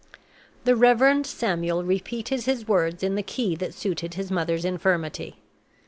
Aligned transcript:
The 0.63 0.75
Reverend 0.75 1.27
Samuel 1.27 1.83
repeated 1.83 2.45
his 2.45 2.67
words 2.67 3.03
in 3.03 3.13
the 3.13 3.21
key 3.21 3.55
that 3.57 3.75
suited 3.75 4.15
his 4.15 4.31
mother's 4.31 4.65
infirmity. 4.65 5.37